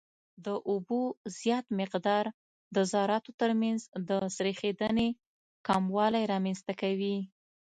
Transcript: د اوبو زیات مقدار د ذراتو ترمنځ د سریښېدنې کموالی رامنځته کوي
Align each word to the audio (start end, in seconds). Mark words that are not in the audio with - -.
د 0.45 0.47
اوبو 0.69 1.01
زیات 1.39 1.65
مقدار 1.79 2.25
د 2.75 2.77
ذراتو 2.91 3.31
ترمنځ 3.39 3.81
د 4.09 4.11
سریښېدنې 4.35 5.07
کموالی 5.67 6.23
رامنځته 6.33 6.73
کوي 6.81 7.17